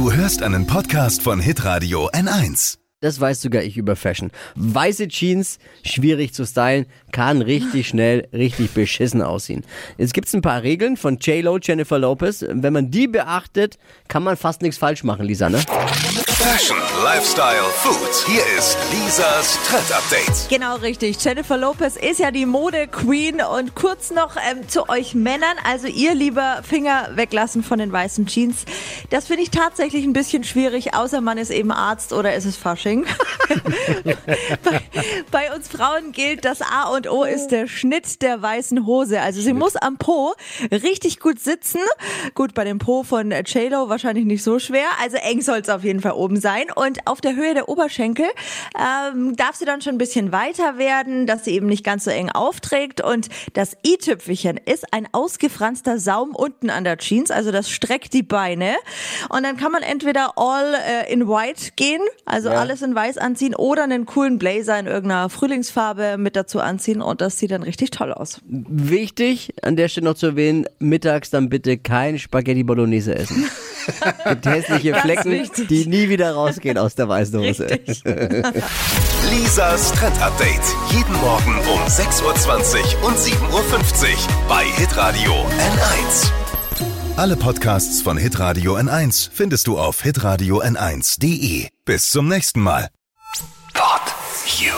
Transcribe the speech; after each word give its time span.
Du 0.00 0.10
hörst 0.10 0.42
einen 0.42 0.66
Podcast 0.66 1.20
von 1.20 1.40
Hitradio 1.40 2.08
N1. 2.12 2.78
Das 3.02 3.20
weiß 3.20 3.42
sogar 3.42 3.62
ich 3.62 3.76
über 3.76 3.96
Fashion. 3.96 4.30
Weiße 4.54 5.08
Jeans, 5.08 5.58
schwierig 5.84 6.32
zu 6.32 6.46
stylen, 6.46 6.86
kann 7.12 7.42
richtig 7.42 7.88
schnell, 7.88 8.26
richtig 8.32 8.70
beschissen 8.70 9.20
aussehen. 9.20 9.62
Jetzt 9.98 10.14
gibt's 10.14 10.32
ein 10.32 10.40
paar 10.40 10.62
Regeln 10.62 10.96
von 10.96 11.18
J-Lo, 11.18 11.58
Jennifer 11.58 11.98
Lopez. 11.98 12.42
Wenn 12.48 12.72
man 12.72 12.90
die 12.90 13.08
beachtet, 13.08 13.76
kann 14.08 14.22
man 14.22 14.38
fast 14.38 14.62
nichts 14.62 14.78
falsch 14.78 15.04
machen, 15.04 15.26
Lisa, 15.26 15.50
ne? 15.50 15.60
Fashion, 16.42 16.78
Lifestyle, 17.04 17.64
Food. 17.82 18.26
Hier 18.26 18.42
ist 18.56 18.78
Lisas 18.90 19.58
Trend 19.68 19.92
Update. 19.92 20.48
Genau 20.48 20.76
richtig. 20.76 21.22
Jennifer 21.22 21.58
Lopez 21.58 21.96
ist 21.96 22.18
ja 22.18 22.30
die 22.30 22.46
Mode-Queen. 22.46 23.42
Und 23.42 23.74
kurz 23.74 24.10
noch 24.10 24.36
ähm, 24.50 24.66
zu 24.66 24.88
euch 24.88 25.14
Männern. 25.14 25.56
Also 25.64 25.86
ihr 25.86 26.14
lieber 26.14 26.62
Finger 26.62 27.10
weglassen 27.14 27.62
von 27.62 27.78
den 27.78 27.92
weißen 27.92 28.24
Jeans. 28.24 28.64
Das 29.10 29.26
finde 29.26 29.42
ich 29.42 29.50
tatsächlich 29.50 30.04
ein 30.04 30.14
bisschen 30.14 30.42
schwierig, 30.42 30.94
außer 30.94 31.20
man 31.20 31.36
ist 31.36 31.50
eben 31.50 31.70
Arzt 31.70 32.14
oder 32.14 32.34
ist 32.34 32.46
es 32.46 32.56
Fasching. 32.56 33.04
bei, 34.64 34.80
bei 35.30 35.54
uns 35.54 35.68
Frauen 35.68 36.12
gilt, 36.12 36.46
das 36.46 36.62
A 36.62 36.88
und 36.94 37.08
O 37.10 37.24
ist 37.24 37.48
der 37.48 37.66
Schnitt 37.66 38.22
der 38.22 38.40
weißen 38.40 38.86
Hose. 38.86 39.20
Also 39.20 39.42
sie 39.42 39.52
muss 39.52 39.76
am 39.76 39.98
Po 39.98 40.34
richtig 40.70 41.20
gut 41.20 41.38
sitzen. 41.38 41.80
Gut, 42.34 42.54
bei 42.54 42.64
dem 42.64 42.78
Po 42.78 43.02
von 43.02 43.30
J-Lo 43.30 43.90
wahrscheinlich 43.90 44.24
nicht 44.24 44.42
so 44.42 44.58
schwer. 44.58 44.86
Also 45.02 45.18
eng 45.18 45.42
soll 45.42 45.58
es 45.58 45.68
auf 45.68 45.84
jeden 45.84 46.00
Fall 46.00 46.12
oben 46.12 46.39
sein. 46.40 46.66
Und 46.74 47.06
auf 47.06 47.20
der 47.20 47.36
Höhe 47.36 47.54
der 47.54 47.68
Oberschenkel 47.68 48.26
ähm, 48.78 49.36
darf 49.36 49.56
sie 49.56 49.64
dann 49.64 49.80
schon 49.82 49.94
ein 49.94 49.98
bisschen 49.98 50.32
weiter 50.32 50.78
werden, 50.78 51.26
dass 51.26 51.44
sie 51.44 51.52
eben 51.52 51.66
nicht 51.66 51.84
ganz 51.84 52.04
so 52.04 52.10
eng 52.10 52.30
aufträgt. 52.30 53.00
Und 53.02 53.28
das 53.54 53.76
i-Tüpfelchen 53.86 54.58
ist 54.64 54.92
ein 54.92 55.08
ausgefranster 55.12 55.98
Saum 55.98 56.34
unten 56.34 56.70
an 56.70 56.84
der 56.84 56.98
Jeans. 56.98 57.30
Also 57.30 57.52
das 57.52 57.70
streckt 57.70 58.12
die 58.12 58.22
Beine. 58.22 58.74
Und 59.28 59.42
dann 59.44 59.56
kann 59.56 59.72
man 59.72 59.82
entweder 59.82 60.32
all 60.36 60.74
äh, 60.74 61.12
in 61.12 61.28
white 61.28 61.72
gehen, 61.76 62.00
also 62.24 62.48
Ja. 62.50 62.56
alles 62.60 62.82
in 62.82 62.94
weiß 62.94 63.18
anziehen, 63.18 63.54
oder 63.54 63.84
einen 63.84 64.06
coolen 64.06 64.38
Blazer 64.38 64.78
in 64.78 64.86
irgendeiner 64.86 65.28
Frühlingsfarbe 65.28 66.16
mit 66.18 66.36
dazu 66.36 66.60
anziehen. 66.60 67.02
Und 67.02 67.20
das 67.20 67.38
sieht 67.38 67.50
dann 67.50 67.62
richtig 67.62 67.90
toll 67.90 68.12
aus. 68.12 68.40
Wichtig, 68.46 69.52
an 69.62 69.76
der 69.76 69.88
Stelle 69.88 70.06
noch 70.06 70.14
zu 70.14 70.26
erwähnen, 70.26 70.66
mittags 70.78 71.30
dann 71.30 71.48
bitte 71.48 71.78
kein 71.78 72.18
Spaghetti 72.18 72.62
Bolognese 72.64 73.14
essen. 73.14 73.44
Gibt 74.28 74.46
hässliche 74.46 74.94
Flecken, 74.94 75.50
die 75.68 75.86
nie 75.86 76.08
wieder 76.08 76.32
rausgehen 76.32 76.78
aus 76.78 76.94
der 76.94 77.08
weißen 77.08 77.38
Hose. 77.38 77.66
Lisas 79.30 79.92
Trend 79.92 80.20
Update. 80.20 80.62
Jeden 80.90 81.14
Morgen 81.20 81.58
um 81.72 81.80
6.20 81.86 82.22
Uhr 82.22 83.08
und 83.08 83.16
7.50 83.16 83.50
Uhr 83.52 83.68
bei 84.48 84.64
Hitradio 84.64 85.32
N1. 85.32 86.30
Alle 87.16 87.36
Podcasts 87.36 88.00
von 88.00 88.16
Hitradio 88.16 88.76
N1 88.76 89.28
findest 89.32 89.66
du 89.66 89.78
auf 89.78 90.02
hitradio 90.02 90.62
n1.de. 90.62 91.68
Bis 91.84 92.10
zum 92.10 92.28
nächsten 92.28 92.60
Mal. 92.60 92.88
Pod 93.74 94.14
You. 94.58 94.72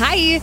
Hi, 0.00 0.42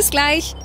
Bis 0.01 0.09
gleich. 0.09 0.55